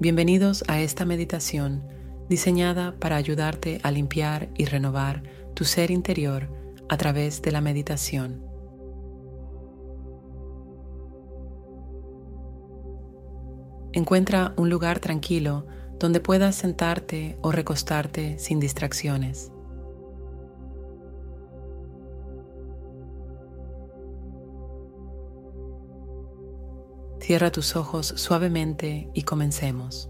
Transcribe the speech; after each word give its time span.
Bienvenidos 0.00 0.62
a 0.68 0.80
esta 0.80 1.04
meditación 1.04 1.82
diseñada 2.28 2.94
para 3.00 3.16
ayudarte 3.16 3.80
a 3.82 3.90
limpiar 3.90 4.48
y 4.56 4.64
renovar 4.64 5.24
tu 5.54 5.64
ser 5.64 5.90
interior 5.90 6.48
a 6.88 6.96
través 6.96 7.42
de 7.42 7.50
la 7.50 7.60
meditación. 7.60 8.40
Encuentra 13.92 14.54
un 14.56 14.70
lugar 14.70 15.00
tranquilo 15.00 15.66
donde 15.98 16.20
puedas 16.20 16.54
sentarte 16.54 17.36
o 17.42 17.50
recostarte 17.50 18.38
sin 18.38 18.60
distracciones. 18.60 19.50
Cierra 27.28 27.52
tus 27.52 27.76
ojos 27.76 28.06
suavemente 28.16 29.10
y 29.12 29.24
comencemos. 29.24 30.08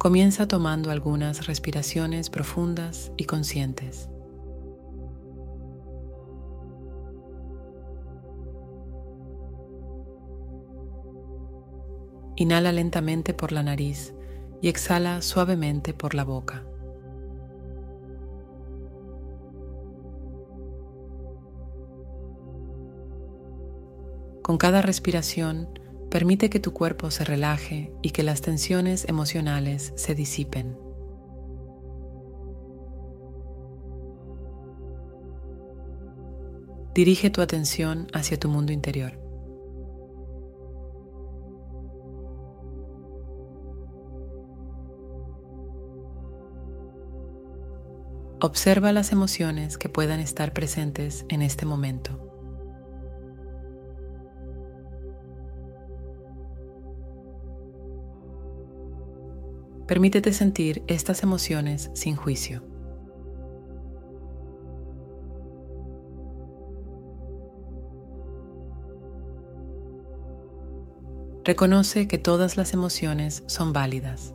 Comienza 0.00 0.48
tomando 0.48 0.90
algunas 0.90 1.46
respiraciones 1.46 2.28
profundas 2.28 3.12
y 3.16 3.26
conscientes. 3.26 4.10
Inhala 12.34 12.72
lentamente 12.72 13.32
por 13.32 13.52
la 13.52 13.62
nariz 13.62 14.12
y 14.60 14.66
exhala 14.66 15.22
suavemente 15.22 15.94
por 15.94 16.14
la 16.14 16.24
boca. 16.24 16.64
Con 24.42 24.58
cada 24.58 24.82
respiración, 24.82 25.78
permite 26.10 26.50
que 26.50 26.58
tu 26.58 26.72
cuerpo 26.72 27.12
se 27.12 27.24
relaje 27.24 27.92
y 28.02 28.10
que 28.10 28.24
las 28.24 28.40
tensiones 28.40 29.08
emocionales 29.08 29.92
se 29.94 30.16
disipen. 30.16 30.76
Dirige 36.92 37.30
tu 37.30 37.40
atención 37.40 38.08
hacia 38.12 38.38
tu 38.38 38.48
mundo 38.48 38.72
interior. 38.72 39.18
Observa 48.40 48.90
las 48.92 49.12
emociones 49.12 49.78
que 49.78 49.88
puedan 49.88 50.18
estar 50.18 50.52
presentes 50.52 51.24
en 51.28 51.42
este 51.42 51.64
momento. 51.64 52.31
Permítete 59.92 60.32
sentir 60.32 60.82
estas 60.86 61.22
emociones 61.22 61.90
sin 61.92 62.16
juicio. 62.16 62.62
Reconoce 71.44 72.08
que 72.08 72.16
todas 72.16 72.56
las 72.56 72.72
emociones 72.72 73.44
son 73.48 73.74
válidas. 73.74 74.34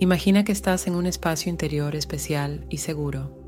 Imagina 0.00 0.44
que 0.44 0.52
estás 0.52 0.86
en 0.86 0.94
un 0.94 1.04
espacio 1.04 1.50
interior 1.50 1.94
especial 1.94 2.64
y 2.70 2.78
seguro 2.78 3.43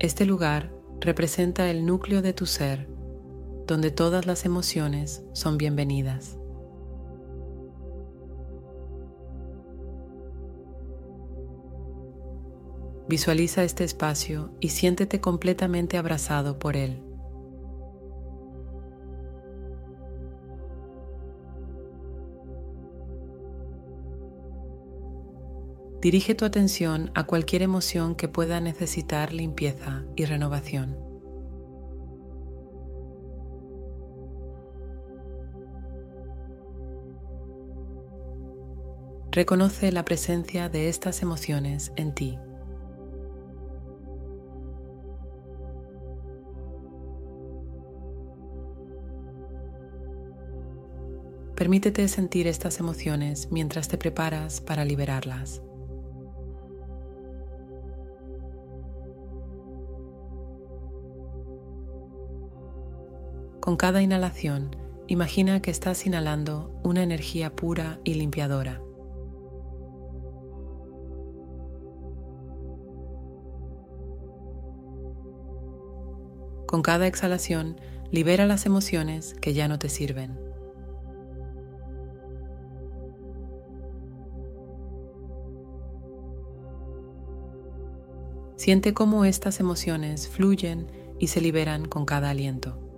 Este 0.00 0.24
lugar 0.24 0.72
representa 0.98 1.70
el 1.70 1.84
núcleo 1.84 2.22
de 2.22 2.32
tu 2.32 2.46
ser, 2.46 2.88
donde 3.66 3.90
todas 3.90 4.24
las 4.24 4.46
emociones 4.46 5.22
son 5.34 5.58
bienvenidas. 5.58 6.38
Visualiza 13.10 13.62
este 13.62 13.84
espacio 13.84 14.54
y 14.58 14.70
siéntete 14.70 15.20
completamente 15.20 15.98
abrazado 15.98 16.58
por 16.58 16.78
él. 16.78 17.02
Dirige 26.00 26.34
tu 26.34 26.46
atención 26.46 27.10
a 27.14 27.24
cualquier 27.24 27.60
emoción 27.60 28.14
que 28.14 28.26
pueda 28.26 28.58
necesitar 28.60 29.34
limpieza 29.34 30.02
y 30.16 30.24
renovación. 30.24 30.96
Reconoce 39.30 39.92
la 39.92 40.04
presencia 40.04 40.70
de 40.70 40.88
estas 40.88 41.20
emociones 41.20 41.92
en 41.96 42.14
ti. 42.14 42.38
Permítete 51.54 52.08
sentir 52.08 52.46
estas 52.46 52.80
emociones 52.80 53.48
mientras 53.50 53.86
te 53.86 53.98
preparas 53.98 54.62
para 54.62 54.86
liberarlas. 54.86 55.62
Con 63.60 63.76
cada 63.76 64.00
inhalación, 64.00 64.74
imagina 65.06 65.60
que 65.60 65.70
estás 65.70 66.06
inhalando 66.06 66.72
una 66.82 67.02
energía 67.02 67.54
pura 67.54 68.00
y 68.04 68.14
limpiadora. 68.14 68.80
Con 76.66 76.80
cada 76.80 77.06
exhalación, 77.06 77.78
libera 78.10 78.46
las 78.46 78.64
emociones 78.64 79.34
que 79.34 79.52
ya 79.52 79.68
no 79.68 79.78
te 79.78 79.90
sirven. 79.90 80.38
Siente 88.56 88.94
cómo 88.94 89.26
estas 89.26 89.60
emociones 89.60 90.28
fluyen 90.28 90.86
y 91.18 91.26
se 91.26 91.42
liberan 91.42 91.86
con 91.86 92.06
cada 92.06 92.30
aliento. 92.30 92.89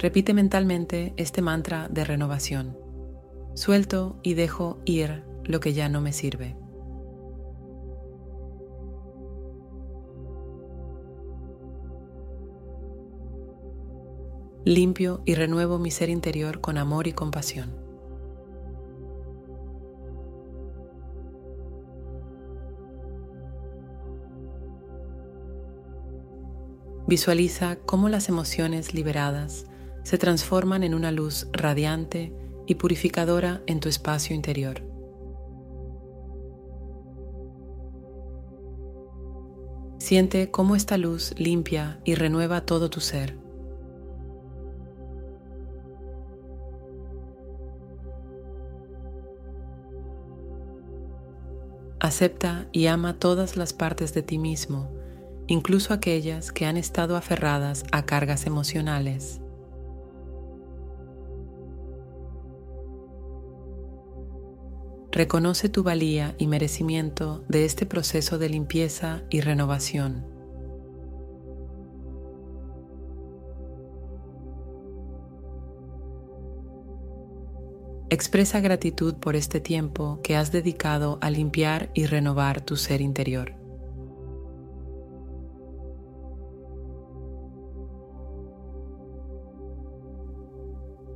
Repite 0.00 0.32
mentalmente 0.32 1.12
este 1.18 1.42
mantra 1.42 1.86
de 1.90 2.04
renovación. 2.04 2.74
Suelto 3.52 4.18
y 4.22 4.32
dejo 4.32 4.78
ir 4.86 5.24
lo 5.44 5.60
que 5.60 5.74
ya 5.74 5.90
no 5.90 6.00
me 6.00 6.14
sirve. 6.14 6.56
Limpio 14.64 15.20
y 15.26 15.34
renuevo 15.34 15.78
mi 15.78 15.90
ser 15.90 16.08
interior 16.08 16.62
con 16.62 16.78
amor 16.78 17.06
y 17.06 17.12
compasión. 17.12 17.76
Visualiza 27.06 27.76
cómo 27.84 28.08
las 28.08 28.30
emociones 28.30 28.94
liberadas 28.94 29.66
se 30.02 30.18
transforman 30.18 30.82
en 30.82 30.94
una 30.94 31.12
luz 31.12 31.48
radiante 31.52 32.32
y 32.66 32.76
purificadora 32.76 33.62
en 33.66 33.80
tu 33.80 33.88
espacio 33.88 34.34
interior. 34.34 34.82
Siente 39.98 40.50
cómo 40.50 40.76
esta 40.76 40.96
luz 40.96 41.34
limpia 41.38 42.00
y 42.04 42.14
renueva 42.14 42.62
todo 42.62 42.90
tu 42.90 43.00
ser. 43.00 43.36
Acepta 52.00 52.66
y 52.72 52.86
ama 52.86 53.18
todas 53.18 53.56
las 53.56 53.74
partes 53.74 54.14
de 54.14 54.22
ti 54.22 54.38
mismo, 54.38 54.90
incluso 55.46 55.92
aquellas 55.92 56.50
que 56.50 56.64
han 56.64 56.78
estado 56.78 57.14
aferradas 57.14 57.84
a 57.92 58.06
cargas 58.06 58.46
emocionales. 58.46 59.42
Reconoce 65.20 65.68
tu 65.68 65.82
valía 65.82 66.34
y 66.38 66.46
merecimiento 66.46 67.44
de 67.46 67.66
este 67.66 67.84
proceso 67.84 68.38
de 68.38 68.48
limpieza 68.48 69.20
y 69.28 69.42
renovación. 69.42 70.24
Expresa 78.08 78.60
gratitud 78.60 79.16
por 79.16 79.36
este 79.36 79.60
tiempo 79.60 80.20
que 80.22 80.36
has 80.36 80.52
dedicado 80.52 81.18
a 81.20 81.28
limpiar 81.28 81.90
y 81.92 82.06
renovar 82.06 82.62
tu 82.62 82.76
ser 82.76 83.02
interior. 83.02 83.59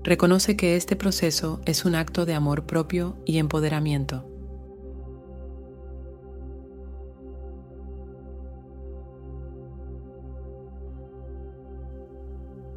Reconoce 0.04 0.56
que 0.56 0.76
este 0.76 0.94
proceso 0.94 1.60
es 1.64 1.84
un 1.84 1.96
acto 1.96 2.24
de 2.26 2.34
amor 2.34 2.66
propio 2.66 3.16
y 3.24 3.38
empoderamiento. 3.38 4.30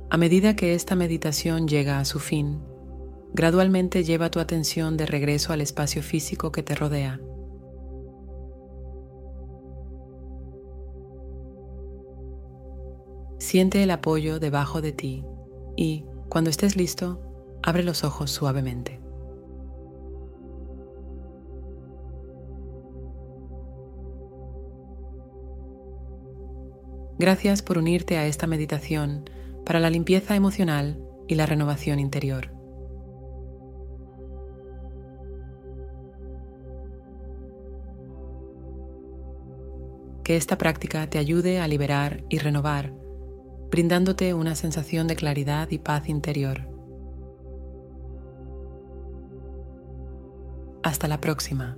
A 0.10 0.18
medida 0.18 0.56
que 0.56 0.74
esta 0.74 0.96
meditación 0.96 1.68
llega 1.68 2.00
a 2.00 2.06
su 2.06 2.20
fin, 2.20 2.62
Gradualmente 3.34 4.04
lleva 4.04 4.32
tu 4.32 4.40
atención 4.40 4.98
de 4.98 5.06
regreso 5.06 5.54
al 5.54 5.62
espacio 5.62 6.02
físico 6.02 6.52
que 6.52 6.64
te 6.64 6.74
rodea. 6.74 7.20
Siente 13.38 13.84
el 13.84 13.92
apoyo 13.92 14.40
debajo 14.40 14.82
de 14.82 14.92
ti 14.92 15.24
y, 15.76 16.04
cuando 16.30 16.50
estés 16.50 16.76
listo, 16.76 17.22
abre 17.64 17.84
los 17.84 18.04
ojos 18.04 18.32
suavemente. 18.32 19.02
Gracias 27.20 27.62
por 27.64 27.78
unirte 27.78 28.18
a 28.18 28.28
esta 28.28 28.46
meditación 28.46 29.30
para 29.66 29.80
la 29.80 29.90
limpieza 29.90 30.36
emocional 30.36 31.02
y 31.28 31.36
la 31.36 31.46
renovación 31.46 32.00
interior. 32.00 32.58
que 40.28 40.36
esta 40.36 40.58
práctica 40.58 41.10
te 41.10 41.20
ayude 41.20 41.62
a 41.62 41.70
liberar 41.70 42.26
y 42.28 42.40
renovar, 42.40 42.92
brindándote 43.70 44.34
una 44.34 44.56
sensación 44.56 45.08
de 45.08 45.16
claridad 45.16 45.70
y 45.72 45.80
paz 45.80 46.10
interior. 46.10 46.68
Hasta 50.84 51.08
la 51.08 51.20
próxima. 51.20 51.78